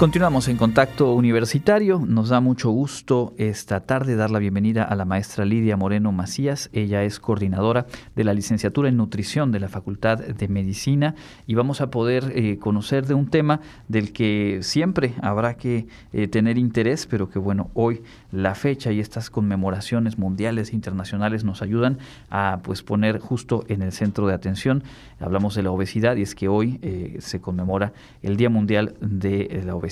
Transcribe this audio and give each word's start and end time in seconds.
Continuamos 0.00 0.48
en 0.48 0.56
contacto 0.56 1.12
universitario. 1.12 2.02
Nos 2.02 2.30
da 2.30 2.40
mucho 2.40 2.70
gusto 2.70 3.34
esta 3.36 3.80
tarde 3.80 4.16
dar 4.16 4.30
la 4.30 4.38
bienvenida 4.38 4.82
a 4.82 4.94
la 4.94 5.04
maestra 5.04 5.44
Lidia 5.44 5.76
Moreno 5.76 6.10
Macías. 6.10 6.70
Ella 6.72 7.04
es 7.04 7.20
coordinadora 7.20 7.84
de 8.16 8.24
la 8.24 8.32
licenciatura 8.32 8.88
en 8.88 8.96
nutrición 8.96 9.52
de 9.52 9.60
la 9.60 9.68
Facultad 9.68 10.16
de 10.16 10.48
Medicina 10.48 11.16
y 11.46 11.54
vamos 11.54 11.82
a 11.82 11.90
poder 11.90 12.32
eh, 12.34 12.56
conocer 12.58 13.06
de 13.08 13.12
un 13.12 13.28
tema 13.28 13.60
del 13.88 14.14
que 14.14 14.60
siempre 14.62 15.12
habrá 15.20 15.58
que 15.58 15.86
eh, 16.14 16.28
tener 16.28 16.56
interés, 16.56 17.06
pero 17.06 17.28
que 17.28 17.38
bueno, 17.38 17.70
hoy 17.74 18.00
la 18.32 18.54
fecha 18.54 18.92
y 18.92 19.00
estas 19.00 19.28
conmemoraciones 19.28 20.16
mundiales 20.16 20.70
e 20.70 20.76
internacionales 20.76 21.44
nos 21.44 21.60
ayudan 21.60 21.98
a 22.30 22.60
pues 22.62 22.82
poner 22.82 23.18
justo 23.18 23.66
en 23.68 23.82
el 23.82 23.92
centro 23.92 24.26
de 24.26 24.32
atención. 24.32 24.82
Hablamos 25.20 25.54
de 25.56 25.62
la 25.62 25.72
obesidad 25.72 26.16
y 26.16 26.22
es 26.22 26.34
que 26.34 26.48
hoy 26.48 26.78
eh, 26.80 27.18
se 27.20 27.42
conmemora 27.42 27.92
el 28.22 28.38
Día 28.38 28.48
Mundial 28.48 28.94
de 29.02 29.62
la 29.66 29.74
Obesidad. 29.74 29.89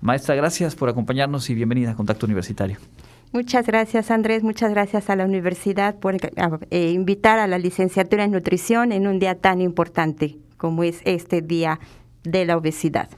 Maestra, 0.00 0.34
gracias 0.34 0.74
por 0.74 0.88
acompañarnos 0.88 1.48
y 1.50 1.54
bienvenida 1.54 1.90
a 1.90 1.94
Contacto 1.94 2.26
Universitario. 2.26 2.78
Muchas 3.32 3.66
gracias 3.66 4.10
Andrés, 4.10 4.42
muchas 4.42 4.70
gracias 4.70 5.10
a 5.10 5.16
la 5.16 5.26
universidad 5.26 5.96
por 5.96 6.16
eh, 6.70 6.90
invitar 6.92 7.38
a 7.38 7.46
la 7.46 7.58
licenciatura 7.58 8.24
en 8.24 8.30
nutrición 8.30 8.90
en 8.90 9.06
un 9.06 9.18
día 9.18 9.34
tan 9.34 9.60
importante 9.60 10.38
como 10.56 10.82
es 10.82 11.00
este 11.04 11.42
día 11.42 11.78
de 12.24 12.46
la 12.46 12.56
obesidad. 12.56 13.10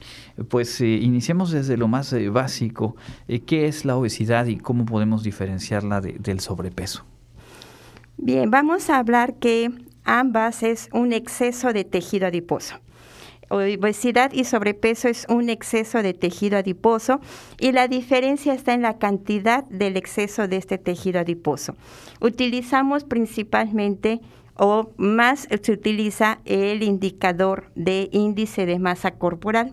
Pues 0.48 0.81
eh, 0.81 0.87
iniciemos 0.87 1.53
desde 1.53 1.77
lo 1.77 1.87
más 1.87 2.12
eh, 2.12 2.29
básico. 2.29 2.97
¿Qué 3.47 3.67
es 3.67 3.84
la 3.84 3.97
obesidad 3.97 4.47
y 4.47 4.56
cómo 4.56 4.84
podemos 4.84 5.23
diferenciarla 5.23 6.01
del 6.01 6.41
sobrepeso? 6.41 7.05
Bien, 8.17 8.51
vamos 8.51 8.91
a 8.91 8.98
hablar 8.98 9.34
que 9.34 9.70
ambas 10.05 10.62
es 10.62 10.89
un 10.92 11.12
exceso 11.12 11.73
de 11.73 11.84
tejido 11.84 12.27
adiposo 12.27 12.81
obesidad 13.51 14.33
y 14.33 14.45
sobrepeso 14.45 15.09
es 15.09 15.27
un 15.29 15.51
exceso 15.51 16.03
de 16.03 16.15
tejido 16.15 16.59
adiposo 16.59 17.21
y 17.59 17.73
la 17.73 17.89
diferencia 17.89 18.55
está 18.55 18.73
en 18.73 18.83
la 18.83 18.99
cantidad 18.99 19.65
del 19.65 19.97
exceso 19.97 20.48
de 20.48 20.57
este 20.57 20.79
tejido 20.79 21.20
adiposo. 21.20 21.75
Utilizamos 22.20 23.05
principalmente 23.05 24.20
o 24.57 24.92
más 24.98 25.48
se 25.62 25.73
utiliza 25.73 26.41
el 26.45 26.83
indicador 26.83 27.70
de 27.75 28.09
índice 28.12 28.67
de 28.67 28.79
masa 28.79 29.12
corporal. 29.12 29.73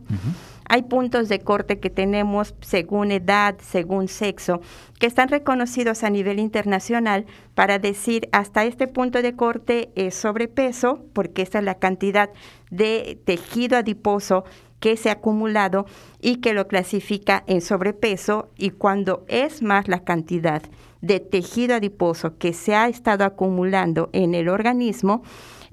Hay 0.69 0.83
puntos 0.83 1.29
de 1.29 1.39
corte 1.39 1.79
que 1.79 1.89
tenemos 1.89 2.53
según 2.61 3.11
edad, 3.11 3.55
según 3.61 4.07
sexo, 4.07 4.61
que 4.99 5.07
están 5.07 5.29
reconocidos 5.29 6.03
a 6.03 6.09
nivel 6.09 6.39
internacional 6.39 7.25
para 7.55 7.79
decir 7.79 8.27
hasta 8.31 8.65
este 8.65 8.87
punto 8.87 9.21
de 9.21 9.35
corte 9.35 9.89
es 9.95 10.15
sobrepeso, 10.15 11.05
porque 11.13 11.41
esta 11.41 11.59
es 11.59 11.65
la 11.65 11.75
cantidad 11.75 12.29
de 12.69 13.19
tejido 13.25 13.77
adiposo 13.77 14.43
que 14.79 14.97
se 14.97 15.09
ha 15.09 15.13
acumulado 15.13 15.85
y 16.21 16.37
que 16.37 16.53
lo 16.53 16.67
clasifica 16.67 17.43
en 17.47 17.61
sobrepeso 17.61 18.49
y 18.57 18.71
cuando 18.71 19.25
es 19.27 19.61
más 19.61 19.87
la 19.87 20.03
cantidad 20.03 20.61
de 21.01 21.19
tejido 21.19 21.75
adiposo 21.75 22.37
que 22.37 22.53
se 22.53 22.75
ha 22.75 22.87
estado 22.87 23.23
acumulando 23.23 24.09
en 24.13 24.35
el 24.35 24.49
organismo, 24.49 25.23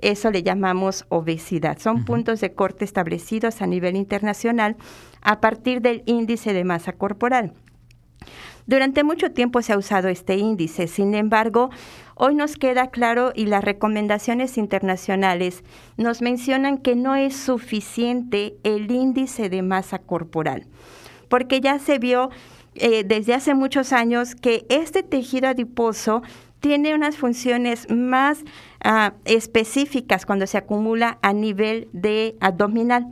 eso 0.05 0.31
le 0.31 0.43
llamamos 0.43 1.07
obesidad. 1.09 1.79
Son 1.79 2.05
puntos 2.05 2.41
de 2.41 2.53
corte 2.53 2.85
establecidos 2.85 3.63
a 3.63 3.67
nivel 3.67 3.97
internacional 3.97 4.77
a 5.23 5.41
partir 5.41 5.81
del 5.81 6.03
índice 6.07 6.53
de 6.53 6.65
masa 6.65 6.93
corporal. 6.93 7.55
Durante 8.67 9.05
mucho 9.05 9.33
tiempo 9.33 9.61
se 9.61 9.75
ha 9.75 9.79
usado 9.79 10.09
este 10.09 10.37
índice, 10.37 10.87
sin 10.87 11.15
embargo, 11.15 11.71
hoy 12.15 12.35
nos 12.35 12.57
queda 12.57 12.87
claro 12.89 13.33
y 13.35 13.45
las 13.47 13.63
recomendaciones 13.63 14.57
internacionales 14.57 15.63
nos 15.99 16.23
mencionan 16.23 16.79
que 16.79 16.97
no 16.97 17.15
es 17.15 17.37
suficiente 17.37 18.57
el 18.63 18.91
índice 18.91 19.51
de 19.51 19.61
masa 19.61 19.99
corporal, 19.99 20.67
porque 21.29 21.61
ya 21.61 21.79
se 21.79 21.99
vio 21.99 22.31
eh, 22.75 23.05
desde 23.05 23.35
hace 23.35 23.55
muchos 23.55 23.93
años 23.93 24.35
que 24.35 24.65
este 24.71 25.03
tejido 25.03 25.49
adiposo 25.49 26.23
tiene 26.61 26.95
unas 26.95 27.19
funciones 27.19 27.91
más 27.91 28.43
ah, 28.85 29.15
específicas 29.25 30.25
cuando 30.25 30.47
se 30.47 30.59
acumula 30.59 31.19
a 31.23 31.33
nivel 31.33 31.89
de 31.93 32.37
abdominal. 32.41 33.07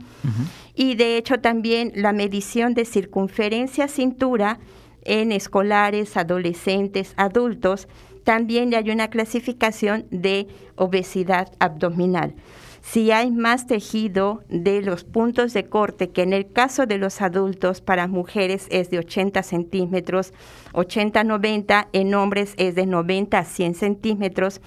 Y 0.73 0.95
de 0.95 1.17
hecho 1.17 1.39
también 1.39 1.91
la 1.95 2.13
medición 2.13 2.73
de 2.73 2.85
circunferencia 2.85 3.87
cintura 3.87 4.59
en 5.03 5.33
escolares, 5.33 6.15
adolescentes, 6.15 7.13
adultos, 7.17 7.89
también 8.23 8.73
hay 8.73 8.89
una 8.89 9.09
clasificación 9.09 10.05
de 10.09 10.47
obesidad 10.77 11.51
abdominal 11.59 12.35
si 12.83 13.11
hay 13.11 13.31
más 13.31 13.65
tejido 13.65 14.43
de 14.49 14.81
los 14.81 15.05
puntos 15.05 15.53
de 15.53 15.63
corte, 15.69 16.09
que 16.09 16.21
en 16.21 16.33
el 16.33 16.51
caso 16.51 16.85
de 16.85 16.97
los 16.97 17.21
adultos 17.21 17.79
para 17.79 18.07
mujeres 18.07 18.67
es 18.69 18.89
de 18.89 18.99
80 18.99 19.41
centímetros, 19.41 20.33
80-90, 20.73 21.87
en 21.93 22.13
hombres 22.13 22.53
es 22.57 22.75
de 22.75 22.85
90 22.85 23.39
a 23.39 23.45
100 23.45 23.75
centímetros, 23.75 24.59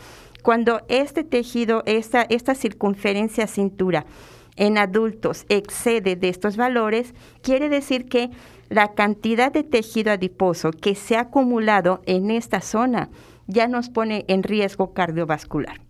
cuando 0.46 0.82
este 0.86 1.24
tejido, 1.24 1.82
esta, 1.86 2.54
circunferencia 2.54 3.48
cintura 3.48 4.06
en 4.54 4.78
adultos 4.78 5.44
excede 5.48 6.14
de 6.14 6.28
estos 6.28 6.56
valores, 6.56 7.16
quiere 7.42 7.68
decir 7.68 8.06
que 8.06 8.30
la 8.68 8.94
cantidad 8.94 9.50
de 9.50 9.64
tejido 9.64 10.12
adiposo 10.12 10.70
que 10.70 10.94
se 10.94 11.16
ha 11.16 11.22
acumulado 11.22 12.00
en 12.06 12.30
esta 12.30 12.60
zona 12.60 13.10
ya 13.48 13.66
nos 13.66 13.90
pone 13.90 14.24
en 14.28 14.44
riesgo 14.44 14.94
cardiovascular. 14.94 15.80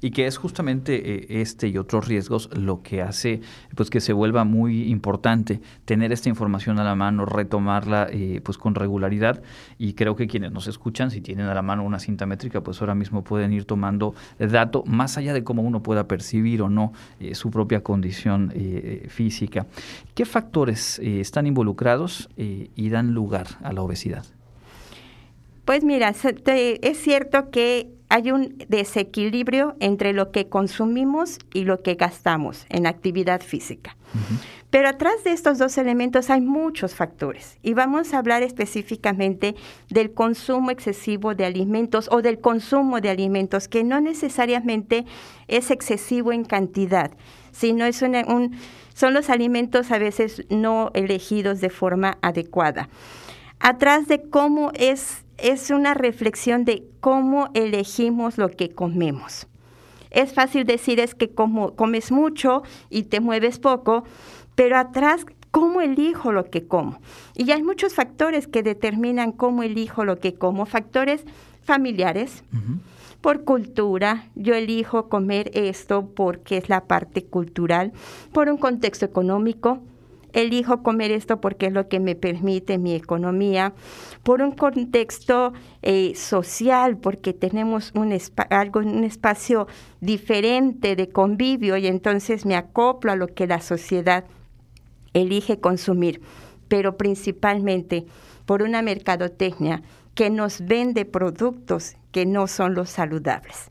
Y 0.00 0.10
que 0.10 0.26
es 0.26 0.36
justamente 0.36 1.14
eh, 1.14 1.40
este 1.40 1.68
y 1.68 1.78
otros 1.78 2.06
riesgos 2.08 2.50
lo 2.56 2.82
que 2.82 3.02
hace 3.02 3.40
pues 3.74 3.90
que 3.90 4.00
se 4.00 4.12
vuelva 4.12 4.44
muy 4.44 4.88
importante 4.90 5.60
tener 5.84 6.12
esta 6.12 6.28
información 6.28 6.78
a 6.78 6.84
la 6.84 6.94
mano, 6.94 7.24
retomarla 7.24 8.08
eh, 8.10 8.40
pues 8.42 8.58
con 8.58 8.74
regularidad 8.74 9.42
y 9.78 9.94
creo 9.94 10.16
que 10.16 10.26
quienes 10.26 10.52
nos 10.52 10.66
escuchan 10.66 11.10
si 11.10 11.20
tienen 11.20 11.46
a 11.46 11.54
la 11.54 11.62
mano 11.62 11.84
una 11.84 11.98
cinta 11.98 12.26
métrica 12.26 12.62
pues 12.62 12.80
ahora 12.80 12.94
mismo 12.94 13.24
pueden 13.24 13.52
ir 13.52 13.64
tomando 13.64 14.14
dato 14.38 14.84
más 14.86 15.18
allá 15.18 15.32
de 15.32 15.44
cómo 15.44 15.62
uno 15.62 15.82
pueda 15.82 16.08
percibir 16.08 16.62
o 16.62 16.68
no 16.68 16.92
eh, 17.20 17.34
su 17.34 17.50
propia 17.50 17.82
condición 17.82 18.52
física. 19.08 19.66
¿Qué 20.14 20.24
factores 20.24 20.98
están 20.98 21.46
involucrados 21.46 22.28
y 22.36 22.88
dan 22.88 23.14
lugar 23.14 23.46
a 23.62 23.72
la 23.72 23.82
obesidad? 23.82 24.24
Pues 25.64 25.84
mira, 25.84 26.14
es 26.14 26.98
cierto 26.98 27.50
que 27.50 27.97
hay 28.08 28.30
un 28.30 28.56
desequilibrio 28.68 29.76
entre 29.80 30.12
lo 30.12 30.30
que 30.32 30.48
consumimos 30.48 31.38
y 31.52 31.64
lo 31.64 31.82
que 31.82 31.94
gastamos 31.94 32.66
en 32.70 32.86
actividad 32.86 33.42
física. 33.42 33.96
Pero 34.70 34.88
atrás 34.88 35.24
de 35.24 35.32
estos 35.32 35.58
dos 35.58 35.78
elementos 35.78 36.28
hay 36.28 36.40
muchos 36.40 36.94
factores 36.94 37.58
y 37.62 37.72
vamos 37.72 38.12
a 38.12 38.18
hablar 38.18 38.42
específicamente 38.42 39.54
del 39.88 40.12
consumo 40.12 40.70
excesivo 40.70 41.34
de 41.34 41.46
alimentos 41.46 42.08
o 42.10 42.20
del 42.20 42.38
consumo 42.38 43.00
de 43.00 43.08
alimentos 43.08 43.68
que 43.68 43.82
no 43.84 44.00
necesariamente 44.00 45.06
es 45.46 45.70
excesivo 45.70 46.32
en 46.32 46.44
cantidad, 46.44 47.12
sino 47.50 47.86
es 47.86 48.02
un, 48.02 48.56
son 48.94 49.14
los 49.14 49.30
alimentos 49.30 49.90
a 49.90 49.98
veces 49.98 50.44
no 50.50 50.90
elegidos 50.94 51.60
de 51.60 51.70
forma 51.70 52.18
adecuada. 52.20 52.88
Atrás 53.60 54.08
de 54.08 54.22
cómo 54.28 54.70
es 54.74 55.24
es 55.38 55.70
una 55.70 55.94
reflexión 55.94 56.64
de 56.64 56.84
cómo 57.00 57.48
elegimos 57.54 58.38
lo 58.38 58.50
que 58.50 58.70
comemos. 58.70 59.46
Es 60.10 60.32
fácil 60.32 60.64
decir 60.64 61.00
es 61.00 61.14
que 61.14 61.30
como 61.30 61.74
comes 61.76 62.10
mucho 62.10 62.62
y 62.90 63.04
te 63.04 63.20
mueves 63.20 63.58
poco, 63.58 64.04
pero 64.54 64.76
atrás 64.76 65.24
cómo 65.50 65.80
elijo 65.80 66.32
lo 66.32 66.50
que 66.50 66.66
como. 66.66 67.00
Y 67.34 67.50
hay 67.52 67.62
muchos 67.62 67.94
factores 67.94 68.48
que 68.48 68.62
determinan 68.62 69.32
cómo 69.32 69.62
elijo 69.62 70.04
lo 70.04 70.18
que 70.18 70.34
como, 70.34 70.66
factores 70.66 71.24
familiares. 71.62 72.42
Por 73.20 73.44
cultura, 73.44 74.26
yo 74.34 74.54
elijo 74.54 75.08
comer 75.08 75.50
esto 75.54 76.08
porque 76.14 76.56
es 76.56 76.68
la 76.68 76.84
parte 76.84 77.24
cultural, 77.24 77.92
por 78.32 78.48
un 78.48 78.56
contexto 78.56 79.04
económico, 79.04 79.80
elijo 80.32 80.82
comer 80.82 81.10
esto 81.10 81.40
porque 81.40 81.66
es 81.66 81.72
lo 81.72 81.88
que 81.88 82.00
me 82.00 82.14
permite 82.14 82.78
mi 82.78 82.94
economía, 82.94 83.72
por 84.22 84.42
un 84.42 84.52
contexto 84.52 85.52
eh, 85.82 86.14
social, 86.14 86.98
porque 86.98 87.32
tenemos 87.32 87.92
un, 87.94 88.16
un 88.74 89.04
espacio 89.04 89.66
diferente 90.00 90.96
de 90.96 91.08
convivio 91.08 91.76
y 91.76 91.86
entonces 91.86 92.44
me 92.44 92.56
acoplo 92.56 93.12
a 93.12 93.16
lo 93.16 93.28
que 93.28 93.46
la 93.46 93.60
sociedad 93.60 94.24
elige 95.14 95.60
consumir, 95.60 96.20
pero 96.68 96.96
principalmente 96.96 98.06
por 98.46 98.62
una 98.62 98.82
mercadotecnia 98.82 99.82
que 100.14 100.30
nos 100.30 100.66
vende 100.66 101.04
productos 101.04 101.96
que 102.12 102.26
no 102.26 102.46
son 102.46 102.74
los 102.74 102.90
saludables. 102.90 103.70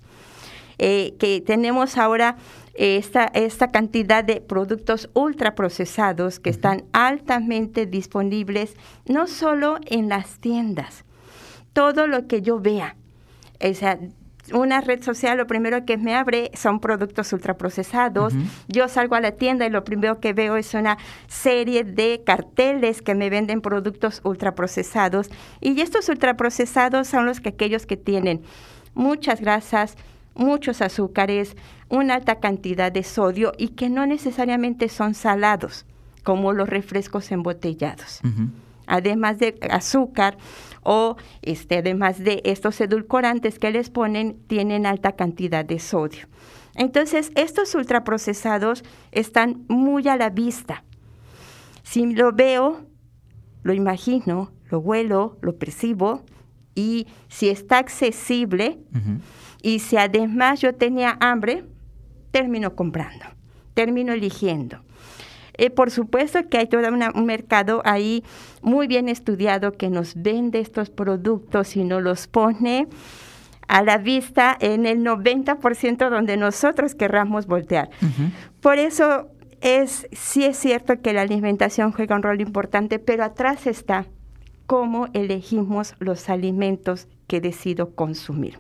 Eh, 0.80 1.16
que 1.20 1.42
tenemos 1.42 1.98
ahora 1.98 2.38
esta, 2.78 3.26
esta 3.34 3.70
cantidad 3.70 4.24
de 4.24 4.40
productos 4.40 5.10
ultraprocesados 5.14 6.40
que 6.40 6.52
están 6.52 6.86
altamente 6.94 7.86
disponibles, 7.86 8.76
no 9.06 9.28
solo 9.28 9.80
en 9.86 10.10
las 10.10 10.40
tiendas, 10.40 11.04
todo 11.74 12.08
lo 12.08 12.28
que 12.28 12.42
yo 12.42 12.60
vea. 12.60 12.96
O 13.60 13.74
sea, 13.74 14.00
una 14.54 14.82
red 14.82 15.04
social, 15.04 15.38
lo 15.38 15.48
primero 15.48 15.86
que 15.86 15.98
me 15.98 16.16
abre 16.16 16.52
son 16.54 16.80
productos 16.80 17.34
ultraprocesados. 17.34 18.34
Yo 18.68 18.88
salgo 18.88 19.16
a 19.16 19.22
la 19.22 19.32
tienda 19.32 19.66
y 19.66 19.70
lo 19.70 19.84
primero 19.84 20.20
que 20.20 20.34
veo 20.34 20.56
es 20.56 20.74
una 20.74 20.98
serie 21.28 21.84
de 21.84 22.22
carteles 22.26 23.02
que 23.02 23.16
me 23.16 23.30
venden 23.30 23.62
productos 23.62 24.22
ultraprocesados. 24.24 25.30
Y 25.60 25.82
estos 25.82 26.08
ultraprocesados 26.10 27.08
son 27.08 27.26
los 27.26 27.42
que 27.42 27.50
aquellos 27.50 27.86
que 27.86 27.98
tienen 27.98 28.42
muchas 28.94 29.42
grasas, 29.42 29.96
muchos 30.38 30.82
azúcares, 30.82 31.56
una 31.90 32.16
alta 32.16 32.40
cantidad 32.40 32.92
de 32.92 33.04
sodio 33.04 33.52
y 33.58 33.70
que 33.70 33.90
no 33.90 34.06
necesariamente 34.06 34.90
son 34.90 35.14
salados, 35.14 35.86
como 36.24 36.54
los 36.54 36.70
refrescos 36.70 37.32
embotellados. 37.32 38.22
Además 38.86 39.40
de 39.40 39.58
azúcar 39.70 40.38
o 40.84 41.18
este, 41.42 41.80
además 41.80 42.20
de 42.20 42.42
estos 42.46 42.80
edulcorantes 42.80 43.60
que 43.60 43.72
les 43.72 43.90
ponen, 43.90 44.38
tienen 44.48 44.86
alta 44.86 45.14
cantidad 45.14 45.66
de 45.66 45.80
sodio. 45.80 46.28
Entonces, 46.76 47.32
estos 47.36 47.74
ultraprocesados 47.76 48.84
están 49.12 49.66
muy 49.68 50.08
a 50.08 50.16
la 50.16 50.30
vista. 50.30 50.84
Si 51.84 52.06
lo 52.14 52.32
veo, 52.32 52.86
lo 53.64 53.74
imagino, 53.74 54.52
lo 54.70 54.80
huelo, 54.80 55.38
lo 55.42 55.58
percibo, 55.58 56.24
y 56.76 57.08
si 57.28 57.50
está 57.50 57.80
accesible, 57.80 58.78
y 59.62 59.80
si 59.80 59.98
además 59.98 60.62
yo 60.62 60.74
tenía 60.74 61.18
hambre, 61.20 61.64
termino 62.32 62.76
comprando, 62.76 63.26
termino 63.74 64.14
eligiendo. 64.14 64.82
Eh, 65.58 65.72
por 65.72 65.90
supuesto 65.90 66.48
que 66.50 66.60
hay 66.60 66.68
todo 66.68 66.88
un 66.88 67.26
mercado 67.26 67.82
ahí 67.84 68.24
muy 68.62 68.88
bien 68.88 69.10
estudiado 69.10 69.72
que 69.74 69.90
nos 69.90 70.14
vende 70.16 70.60
estos 70.60 70.90
productos 70.90 71.76
y 71.76 71.84
nos 71.84 72.04
los 72.04 72.28
pone 72.28 72.88
a 73.68 73.82
la 73.82 73.98
vista 73.98 74.56
en 74.60 74.86
el 74.86 75.00
90% 75.04 76.10
donde 76.10 76.38
nosotros 76.38 76.96
querramos 76.96 77.48
voltear. 77.48 77.90
Por 78.62 78.78
eso 78.78 79.30
es, 79.62 80.08
sí 80.12 80.46
es 80.46 80.58
cierto 80.58 81.02
que 81.02 81.14
la 81.14 81.22
alimentación 81.22 81.92
juega 81.92 82.16
un 82.16 82.24
rol 82.24 82.40
importante, 82.40 83.00
pero 83.00 83.24
atrás 83.24 83.68
está 83.68 84.06
cómo 84.68 85.08
elegimos 85.14 85.96
los 86.00 86.30
alimentos 86.30 87.08
que 87.28 87.42
decido 87.42 87.96
consumir. 87.96 88.60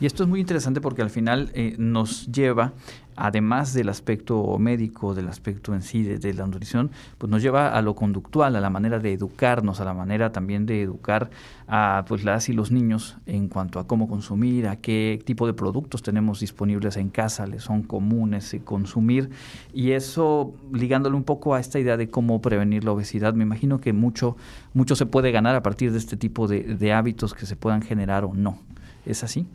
Y 0.00 0.06
esto 0.06 0.22
es 0.22 0.30
muy 0.30 0.40
interesante 0.40 0.80
porque 0.80 1.02
al 1.02 1.10
final 1.10 1.50
eh, 1.52 1.74
nos 1.76 2.26
lleva, 2.32 2.72
además 3.16 3.74
del 3.74 3.90
aspecto 3.90 4.56
médico, 4.58 5.14
del 5.14 5.28
aspecto 5.28 5.74
en 5.74 5.82
sí 5.82 6.02
de, 6.02 6.32
la 6.32 6.46
nutrición, 6.46 6.90
pues 7.18 7.30
nos 7.30 7.42
lleva 7.42 7.68
a 7.76 7.82
lo 7.82 7.94
conductual, 7.94 8.56
a 8.56 8.62
la 8.62 8.70
manera 8.70 8.98
de 8.98 9.12
educarnos, 9.12 9.78
a 9.78 9.84
la 9.84 9.92
manera 9.92 10.32
también 10.32 10.64
de 10.64 10.80
educar 10.80 11.28
a 11.68 12.06
pues 12.08 12.24
las 12.24 12.48
y 12.48 12.54
los 12.54 12.70
niños 12.70 13.18
en 13.26 13.48
cuanto 13.48 13.78
a 13.78 13.86
cómo 13.86 14.08
consumir, 14.08 14.68
a 14.68 14.76
qué 14.76 15.20
tipo 15.22 15.46
de 15.46 15.52
productos 15.52 16.02
tenemos 16.02 16.40
disponibles 16.40 16.96
en 16.96 17.10
casa, 17.10 17.46
les 17.46 17.62
son 17.62 17.82
comunes 17.82 18.56
consumir. 18.64 19.28
Y 19.74 19.90
eso 19.90 20.54
ligándole 20.72 21.14
un 21.14 21.24
poco 21.24 21.54
a 21.54 21.60
esta 21.60 21.78
idea 21.78 21.98
de 21.98 22.08
cómo 22.08 22.40
prevenir 22.40 22.84
la 22.84 22.92
obesidad, 22.92 23.34
me 23.34 23.42
imagino 23.42 23.82
que 23.82 23.92
mucho, 23.92 24.38
mucho 24.72 24.96
se 24.96 25.04
puede 25.04 25.30
ganar 25.30 25.56
a 25.56 25.62
partir 25.62 25.92
de 25.92 25.98
este 25.98 26.16
tipo 26.16 26.48
de 26.48 26.92
hábitos 26.94 27.34
que 27.34 27.44
se 27.44 27.54
puedan 27.54 27.82
generar 27.82 28.24
o 28.24 28.32
no. 28.32 28.58
¿Es 29.06 29.24
así? 29.24 29.46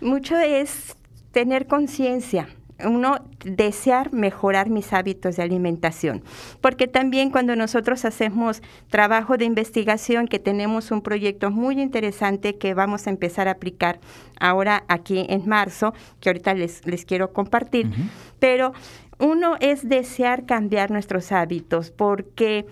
Mucho 0.00 0.36
es 0.36 0.96
tener 1.32 1.66
conciencia, 1.66 2.48
uno 2.84 3.16
desear 3.44 4.12
mejorar 4.12 4.70
mis 4.70 4.92
hábitos 4.92 5.36
de 5.36 5.42
alimentación, 5.42 6.22
porque 6.60 6.86
también 6.86 7.30
cuando 7.30 7.56
nosotros 7.56 8.04
hacemos 8.04 8.62
trabajo 8.90 9.36
de 9.36 9.44
investigación, 9.44 10.28
que 10.28 10.38
tenemos 10.38 10.92
un 10.92 11.02
proyecto 11.02 11.50
muy 11.50 11.80
interesante 11.80 12.56
que 12.56 12.74
vamos 12.74 13.08
a 13.08 13.10
empezar 13.10 13.48
a 13.48 13.52
aplicar 13.52 13.98
ahora 14.38 14.84
aquí 14.86 15.26
en 15.28 15.48
marzo, 15.48 15.92
que 16.20 16.28
ahorita 16.28 16.54
les, 16.54 16.86
les 16.86 17.04
quiero 17.04 17.32
compartir, 17.32 17.90
pero 18.38 18.72
uno 19.18 19.56
es 19.58 19.88
desear 19.88 20.46
cambiar 20.46 20.92
nuestros 20.92 21.32
hábitos, 21.32 21.90
porque 21.90 22.66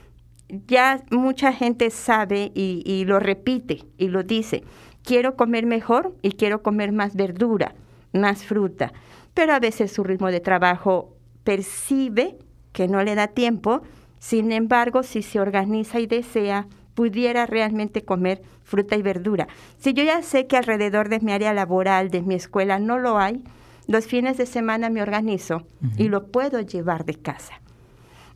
ya 0.69 1.03
mucha 1.11 1.53
gente 1.53 1.91
sabe 1.91 2.53
y 2.55 3.05
lo 3.05 3.19
repite 3.19 3.83
y 3.99 4.07
lo 4.07 4.23
dice 4.23 4.63
quiero 5.07 5.37
comer 5.37 5.65
mejor 5.65 6.15
y 6.21 6.33
quiero 6.33 6.63
comer 6.63 6.93
más 6.93 7.15
verdura, 7.15 7.75
más 8.13 8.45
fruta, 8.45 8.93
pero 9.33 9.55
a 9.55 9.61
veces 9.61 9.93
su 9.93 10.03
ritmo 10.03 10.31
de 10.31 10.41
trabajo 10.41 11.15
percibe 11.45 12.37
que 12.73 12.89
no 12.89 13.03
le 13.05 13.15
da 13.15 13.29
tiempo, 13.29 13.83
sin 14.19 14.51
embargo, 14.51 15.05
si 15.05 15.23
se 15.23 15.39
organiza 15.39 16.01
y 16.01 16.07
desea, 16.07 16.67
pudiera 16.95 17.47
realmente 17.47 18.05
comer 18.05 18.43
fruta 18.65 18.97
y 18.97 19.03
verdura. 19.03 19.47
Si 19.79 19.93
yo 19.95 20.03
ya 20.03 20.23
sé 20.23 20.49
que 20.49 20.57
alrededor 20.57 21.09
de 21.09 21.21
mi 21.21 21.33
área 21.33 21.55
laboral, 21.55 22.11
de 22.11 22.23
mi 22.23 22.35
escuela, 22.35 22.81
no 22.81 22.99
lo 22.99 23.19
hay, 23.19 23.45
los 23.87 24.07
fines 24.07 24.37
de 24.37 24.47
semana 24.47 24.91
me 24.91 25.03
organizo 25.03 25.63
y 25.97 26.09
lo 26.09 26.27
puedo 26.27 26.61
llevar 26.61 27.05
de 27.05 27.15
casa. 27.15 27.61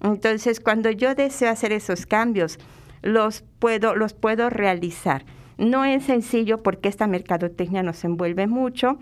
Entonces, 0.01 0.61
cuando 0.61 0.91
yo 0.91 1.17
deseo 1.17 1.51
hacer 1.51 1.73
esos 1.73 2.07
cambios, 2.07 2.61
los 3.03 3.43
puedo, 3.59 3.97
los 3.97 4.15
puedo 4.15 4.51
realizar. 4.51 5.25
No 5.61 5.85
es 5.85 6.05
sencillo 6.05 6.63
porque 6.63 6.89
esta 6.89 7.07
mercadotecnia 7.07 7.83
nos 7.83 8.03
envuelve 8.03 8.47
mucho, 8.47 8.99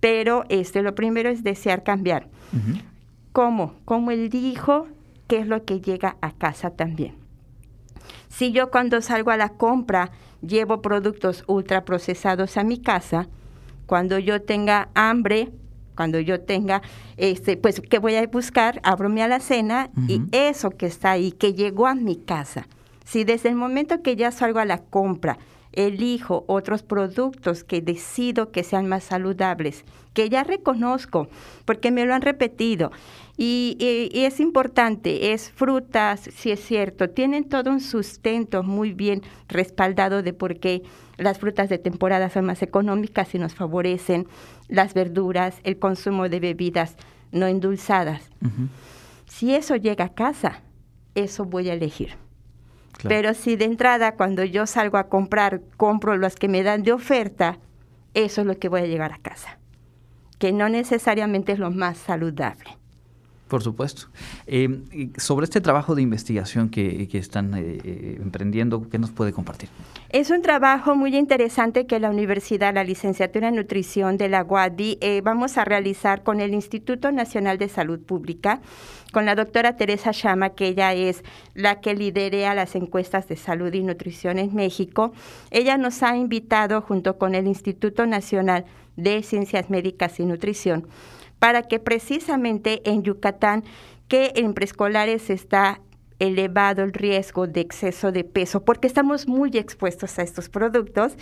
pero 0.00 0.44
este, 0.48 0.82
lo 0.82 0.96
primero 0.96 1.30
es 1.30 1.44
desear 1.44 1.84
cambiar. 1.84 2.26
¿Cómo? 3.32 3.74
Como 3.84 4.10
él 4.10 4.28
dijo, 4.28 4.88
qué 5.28 5.38
es 5.38 5.46
lo 5.46 5.64
que 5.64 5.80
llega 5.80 6.16
a 6.20 6.32
casa 6.32 6.70
también. 6.70 7.14
Si 8.28 8.50
yo 8.50 8.72
cuando 8.72 9.00
salgo 9.02 9.30
a 9.30 9.36
la 9.36 9.50
compra 9.50 10.10
llevo 10.42 10.82
productos 10.82 11.44
ultraprocesados 11.46 12.56
a 12.56 12.64
mi 12.64 12.78
casa, 12.78 13.28
cuando 13.86 14.18
yo 14.18 14.42
tenga 14.42 14.88
hambre, 14.94 15.50
cuando 15.94 16.18
yo 16.18 16.40
tenga, 16.40 16.82
este, 17.18 17.56
pues, 17.56 17.80
¿qué 17.80 18.00
voy 18.00 18.16
a 18.16 18.26
buscar? 18.26 18.80
Abro 18.82 19.08
mi 19.08 19.20
alacena 19.20 19.90
y 20.08 20.22
eso 20.32 20.70
que 20.70 20.86
está 20.86 21.12
ahí, 21.12 21.30
que 21.30 21.54
llegó 21.54 21.86
a 21.86 21.94
mi 21.94 22.16
casa. 22.16 22.66
Si 23.04 23.22
desde 23.22 23.48
el 23.48 23.54
momento 23.54 24.02
que 24.02 24.16
ya 24.16 24.32
salgo 24.32 24.58
a 24.58 24.64
la 24.64 24.78
compra 24.78 25.38
elijo 25.72 26.44
otros 26.48 26.82
productos 26.82 27.64
que 27.64 27.80
decido 27.80 28.50
que 28.50 28.64
sean 28.64 28.88
más 28.88 29.04
saludables, 29.04 29.84
que 30.14 30.28
ya 30.28 30.44
reconozco, 30.44 31.28
porque 31.64 31.90
me 31.90 32.04
lo 32.04 32.14
han 32.14 32.22
repetido. 32.22 32.90
Y, 33.36 33.76
es 34.12 34.38
importante, 34.38 35.32
es 35.32 35.50
frutas, 35.50 36.20
si 36.20 36.50
es 36.50 36.60
cierto, 36.60 37.08
tienen 37.08 37.48
todo 37.48 37.70
un 37.70 37.80
sustento 37.80 38.62
muy 38.62 38.92
bien 38.92 39.22
respaldado 39.48 40.22
de 40.22 40.34
por 40.34 40.58
qué 40.58 40.82
las 41.16 41.38
frutas 41.38 41.68
de 41.68 41.78
temporada 41.78 42.28
son 42.28 42.44
más 42.46 42.62
económicas 42.62 43.34
y 43.34 43.38
nos 43.38 43.54
favorecen 43.54 44.26
las 44.68 44.92
verduras, 44.92 45.56
el 45.64 45.78
consumo 45.78 46.28
de 46.28 46.40
bebidas 46.40 46.96
no 47.32 47.46
endulzadas. 47.46 48.22
Si 49.26 49.54
eso 49.54 49.76
llega 49.76 50.06
a 50.06 50.14
casa, 50.14 50.60
eso 51.14 51.44
voy 51.44 51.70
a 51.70 51.74
elegir. 51.74 52.16
Pero 53.08 53.34
si 53.34 53.56
de 53.56 53.64
entrada 53.64 54.16
cuando 54.16 54.44
yo 54.44 54.66
salgo 54.66 54.98
a 54.98 55.08
comprar, 55.08 55.60
compro 55.76 56.16
las 56.16 56.36
que 56.36 56.48
me 56.48 56.62
dan 56.62 56.82
de 56.82 56.92
oferta, 56.92 57.58
eso 58.14 58.40
es 58.40 58.46
lo 58.46 58.58
que 58.58 58.68
voy 58.68 58.80
a 58.80 58.86
llegar 58.86 59.12
a 59.12 59.18
casa, 59.18 59.58
que 60.38 60.52
no 60.52 60.68
necesariamente 60.68 61.52
es 61.52 61.58
lo 61.58 61.70
más 61.70 61.98
saludable. 61.98 62.79
Por 63.50 63.64
supuesto. 63.64 64.02
Eh, 64.46 65.10
sobre 65.16 65.42
este 65.42 65.60
trabajo 65.60 65.96
de 65.96 66.02
investigación 66.02 66.68
que, 66.68 67.08
están 67.14 67.52
eh, 67.54 67.80
eh, 67.82 68.18
emprendiendo, 68.22 68.88
¿qué 68.88 68.96
nos 68.96 69.10
puede 69.10 69.32
compartir? 69.32 69.68
Es 70.10 70.30
un 70.30 70.40
trabajo 70.40 70.94
muy 70.94 71.16
interesante 71.16 71.84
que 71.84 71.98
la 71.98 72.10
universidad, 72.10 72.72
la 72.72 72.84
licenciatura 72.84 73.48
en 73.48 73.56
nutrición 73.56 74.18
de 74.18 74.28
la 74.28 74.44
UADI, 74.44 75.00
vamos 75.24 75.58
a 75.58 75.64
realizar 75.64 76.22
con 76.22 76.38
el 76.40 76.54
Instituto 76.54 77.10
Nacional 77.10 77.58
de 77.58 77.68
Salud 77.68 77.98
Pública, 77.98 78.60
con 79.12 79.26
la 79.26 79.34
doctora 79.34 79.74
Teresa 79.74 80.12
Chama, 80.12 80.50
que 80.50 80.68
ella 80.68 80.94
es 80.94 81.24
la 81.54 81.80
que 81.80 81.94
liderea 81.94 82.54
las 82.54 82.76
encuestas 82.76 83.26
de 83.26 83.34
salud 83.34 83.74
y 83.74 83.82
nutrición 83.82 84.38
en 84.38 84.54
México. 84.54 85.12
Ella 85.50 85.76
nos 85.76 86.04
ha 86.04 86.16
invitado, 86.16 86.82
junto 86.82 87.18
con 87.18 87.34
el 87.34 87.48
Instituto 87.48 88.06
Nacional 88.06 88.64
de 88.96 89.24
Ciencias 89.24 89.70
Médicas 89.70 90.20
y 90.20 90.24
Nutrición, 90.24 90.86
para 91.40 91.62
que 91.62 91.80
precisamente 91.80 92.88
en 92.88 93.02
Yucatán, 93.02 93.64
que 94.06 94.32
en 94.36 94.54
preescolares 94.54 95.30
está 95.30 95.80
elevado 96.20 96.82
el 96.82 96.92
riesgo 96.92 97.46
de 97.46 97.62
exceso 97.62 98.12
de 98.12 98.24
peso, 98.24 98.62
porque 98.62 98.86
estamos 98.86 99.26
muy 99.26 99.50
expuestos 99.56 100.18
a 100.18 100.22
estos 100.22 100.50
productos, 100.50 101.14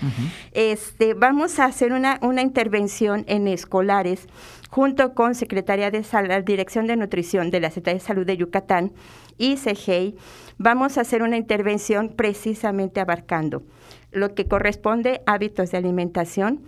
este, 0.52 1.14
vamos 1.14 1.60
a 1.60 1.66
hacer 1.66 1.92
una, 1.92 2.18
una 2.20 2.42
intervención 2.42 3.24
en 3.28 3.46
escolares 3.46 4.26
junto 4.68 5.14
con 5.14 5.36
Secretaría 5.36 5.90
de 5.92 6.02
Salud, 6.02 6.44
Dirección 6.44 6.88
de 6.88 6.96
Nutrición 6.96 7.50
de 7.50 7.60
la 7.60 7.70
Secretaría 7.70 8.00
de 8.00 8.06
Salud 8.06 8.26
de 8.26 8.36
Yucatán 8.36 8.92
y 9.38 9.54
CGI, 9.54 10.16
vamos 10.58 10.98
a 10.98 11.02
hacer 11.02 11.22
una 11.22 11.36
intervención 11.36 12.08
precisamente 12.08 13.00
abarcando 13.00 13.62
lo 14.10 14.34
que 14.34 14.46
corresponde 14.46 15.22
a 15.26 15.34
hábitos 15.34 15.70
de 15.70 15.78
alimentación, 15.78 16.60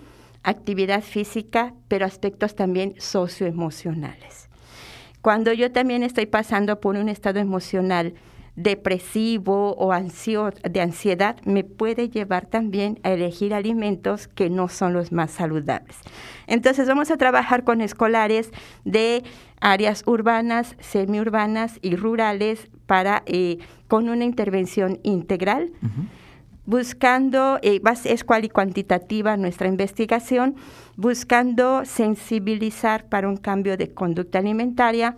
actividad 0.43 1.03
física, 1.03 1.75
pero 1.89 2.07
aspectos 2.07 2.55
también 2.55 2.95
socioemocionales. 2.99 4.49
Cuando 5.23 5.53
yo 5.53 5.71
también 5.71 6.03
estoy 6.03 6.27
pasando 6.27 6.81
por 6.81 6.97
un 6.97 7.09
estado 7.09 7.41
emocional 7.41 8.15
depresivo 8.57 9.75
o 9.79 9.93
de 9.93 10.81
ansiedad 10.81 11.37
me 11.45 11.65
puede 11.65 12.09
llevar 12.09 12.47
también 12.47 12.99
a 13.03 13.11
elegir 13.11 13.55
alimentos 13.55 14.29
que 14.29 14.51
no 14.51 14.69
son 14.69 14.93
los 14.93 15.13
más 15.13 15.31
saludables. 15.31 15.97
Entonces 16.47 16.87
vamos 16.89 17.11
a 17.11 17.17
trabajar 17.17 17.65
con 17.65 17.81
escolares 17.81 18.51
de 18.85 19.23
áreas 19.61 20.03
urbanas, 20.07 20.77
semiurbanas 20.81 21.79
y 21.81 21.97
rurales 21.97 22.69
para 22.87 23.23
eh, 23.27 23.59
con 23.89 24.09
una 24.09 24.25
intervención 24.25 24.99
integral. 25.03 25.71
Buscando, 26.71 27.59
eh, 27.63 27.83
es 28.05 28.23
cual 28.23 28.45
y 28.45 28.49
cuantitativa 28.49 29.37
nuestra 29.37 29.67
investigación, 29.67 30.55
buscando 30.97 31.85
sensibilizar 31.85 33.09
para 33.09 33.29
un 33.29 33.37
cambio 33.37 33.77
de 33.77 33.93
conducta 33.93 34.39
alimentaria 34.39 35.17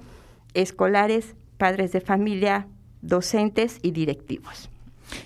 escolares, 0.55 1.35
padres 1.59 1.93
de 1.93 2.01
familia, 2.01 2.67
docentes 3.03 3.79
y 3.83 3.91
directivos. 3.91 4.72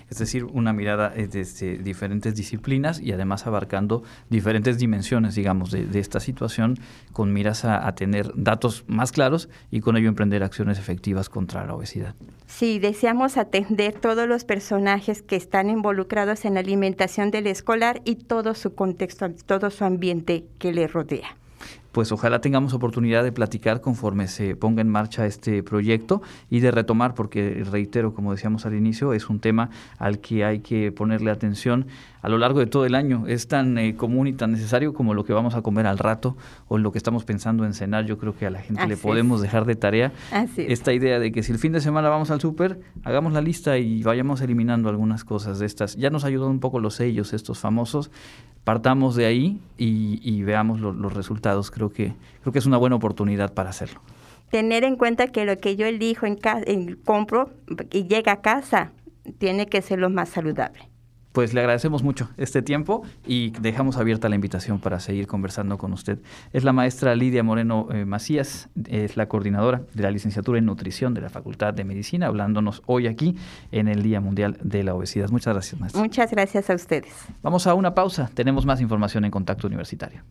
Es 0.09 0.17
decir, 0.17 0.45
una 0.45 0.73
mirada 0.73 1.13
eh, 1.15 1.27
desde 1.27 1.77
diferentes 1.77 2.35
disciplinas 2.35 2.99
y 2.99 3.11
además 3.11 3.47
abarcando 3.47 4.03
diferentes 4.29 4.77
dimensiones, 4.77 5.35
digamos, 5.35 5.71
de, 5.71 5.87
esta 5.99 6.19
situación, 6.19 6.77
con 7.13 7.33
miras 7.33 7.65
a, 7.65 7.91
tener 7.95 8.31
datos 8.35 8.83
más 8.87 9.11
claros 9.11 9.49
y 9.71 9.79
con 9.79 9.97
ello 9.97 10.09
emprender 10.09 10.43
acciones 10.43 10.77
efectivas 10.77 11.29
contra 11.29 11.65
la 11.65 11.73
obesidad. 11.73 12.15
Sí, 12.45 12.79
deseamos 12.79 13.37
atender 13.37 13.93
todos 13.93 14.27
los 14.27 14.43
personajes 14.43 15.21
que 15.21 15.35
están 15.35 15.69
involucrados 15.69 16.45
en 16.45 16.53
la 16.53 16.59
alimentación 16.59 17.31
del 17.31 17.47
escolar 17.47 18.01
y 18.05 18.15
todo 18.15 18.53
su 18.53 18.75
contexto, 18.75 19.29
todo 19.45 19.69
su 19.69 19.83
ambiente 19.83 20.45
que 20.59 20.71
le 20.73 20.87
rodea 20.87 21.35
pues 21.97 22.11
ojalá 22.11 22.41
tengamos 22.41 22.75
oportunidad 22.75 23.23
de 23.23 23.31
platicar 23.31 23.81
conforme 23.81 24.27
se 24.27 24.55
ponga 24.55 24.81
en 24.81 24.87
marcha 24.87 25.25
este 25.25 25.63
proyecto 25.63 26.21
y 26.47 26.59
de 26.59 26.69
retomar, 26.69 27.15
porque 27.15 27.65
reitero, 27.71 28.13
como 28.13 28.33
decíamos 28.33 28.67
al 28.67 28.75
inicio, 28.75 29.13
es 29.13 29.31
un 29.31 29.39
tema 29.39 29.71
al 29.97 30.19
que 30.19 30.45
hay 30.45 30.59
que 30.59 30.91
ponerle 30.91 31.31
atención 31.31 31.87
a 32.21 32.29
lo 32.29 32.37
largo 32.37 32.59
de 32.59 32.65
todo 32.65 32.85
el 32.85 32.93
año. 32.93 33.25
Es 33.27 33.47
tan 33.47 33.77
eh, 33.77 33.95
común 33.95 34.27
y 34.27 34.33
tan 34.33 34.51
necesario 34.51 34.93
como 34.93 35.13
lo 35.13 35.23
que 35.23 35.33
vamos 35.33 35.55
a 35.55 35.61
comer 35.61 35.87
al 35.87 35.97
rato 35.97 36.35
o 36.67 36.77
lo 36.77 36.91
que 36.91 36.97
estamos 36.97 37.23
pensando 37.23 37.65
en 37.65 37.73
cenar. 37.73 38.05
Yo 38.05 38.17
creo 38.17 38.35
que 38.35 38.45
a 38.45 38.49
la 38.49 38.59
gente 38.59 38.85
le 38.85 38.97
podemos 38.97 39.41
dejar 39.41 39.65
de 39.65 39.75
tarea 39.75 40.11
esta 40.57 40.93
idea 40.93 41.19
de 41.19 41.31
que 41.31 41.41
si 41.41 41.51
el 41.51 41.57
fin 41.57 41.71
de 41.71 41.81
semana 41.81 42.09
vamos 42.09 42.29
al 42.29 42.41
súper, 42.41 42.79
hagamos 43.05 43.33
la 43.33 43.41
lista 43.41 43.77
y 43.77 44.03
vayamos 44.03 44.41
eliminando 44.41 44.89
algunas 44.89 45.23
cosas 45.23 45.59
de 45.59 45.65
estas. 45.65 45.95
Ya 45.95 46.09
nos 46.09 46.25
ayudan 46.25 46.49
un 46.49 46.59
poco 46.59 46.79
los 46.79 46.95
sellos, 46.95 47.33
estos 47.33 47.59
famosos. 47.59 48.11
Partamos 48.63 49.15
de 49.15 49.25
ahí 49.25 49.61
y, 49.77 50.43
veamos 50.43 50.81
los 50.81 51.13
resultados. 51.13 51.71
Creo 51.71 51.86
que, 51.91 52.13
creo 52.41 52.53
que 52.53 52.59
es 52.59 52.65
una 52.65 52.77
buena 52.77 52.95
oportunidad 52.95 53.53
para 53.53 53.69
hacerlo. 53.69 54.01
Tener 54.49 54.83
en 54.83 54.95
cuenta 54.95 55.27
que 55.27 55.45
lo 55.45 55.57
que 55.57 55.75
yo 55.75 55.85
elijo 55.85 56.25
en, 56.25 56.39
en 56.65 56.95
compro 56.95 57.51
y 57.91 58.07
llega 58.07 58.33
a 58.33 58.41
casa 58.41 58.91
tiene 59.39 59.67
que 59.67 59.81
ser 59.81 59.99
lo 59.99 60.09
más 60.09 60.29
saludable 60.29 60.89
pues 61.37 61.53
le 61.53 61.59
agradecemos 61.59 62.01
mucho 62.01 62.31
este 62.37 62.63
tiempo 62.63 63.03
y 63.23 63.51
dejamos 63.51 63.97
abierta 63.97 64.27
la 64.27 64.33
invitación 64.33 64.79
para 64.79 64.99
seguir 64.99 65.27
conversando 65.27 65.77
con 65.77 65.93
usted. 65.93 66.17
Es 66.51 66.63
la 66.63 66.73
maestra 66.73 67.15
Lidia 67.15 67.43
Moreno 67.43 67.89
eh, 67.91 68.05
Macías, 68.05 68.69
es 68.87 69.17
la 69.17 69.27
coordinadora 69.27 69.83
de 69.93 70.01
la 70.01 70.09
licenciatura 70.09 70.57
en 70.57 70.65
nutrición 70.65 71.13
de 71.13 71.21
la 71.21 71.29
Facultad 71.29 71.75
de 71.75 71.83
Medicina, 71.83 72.25
hablándonos 72.25 72.81
hoy 72.87 73.05
aquí 73.05 73.35
en 73.71 73.87
el 73.87 74.01
Día 74.01 74.19
Mundial 74.19 74.57
de 74.63 74.81
la 74.81 74.95
Obesidad. 74.95 75.29
Muchas 75.29 75.53
gracias, 75.53 75.79
maestra. 75.79 76.01
Muchas 76.01 76.31
gracias 76.31 76.71
a 76.71 76.73
ustedes. 76.73 77.13
Vamos 77.43 77.67
a 77.67 77.75
una 77.75 77.93
pausa, 77.93 78.31
tenemos 78.33 78.65
más 78.65 78.81
información 78.81 79.23
en 79.23 79.29
Contacto 79.29 79.67
Universitario. 79.67 80.23